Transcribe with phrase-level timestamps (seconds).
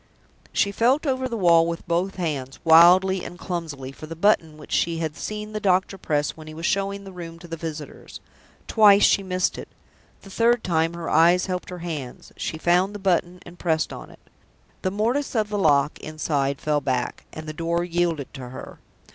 [0.51, 4.71] She felt over the wall with both hands, wildly and clumsily, for the button which
[4.71, 8.19] she had seen the doctor press when he was showing the room to the visitors.
[8.65, 9.67] Twice she missed it.
[10.23, 14.09] The third time her eyes helped her hands; she found the button and pressed on
[14.09, 14.17] it.
[14.81, 18.79] The mortise of the lock inside fell back, and the door yielded to her.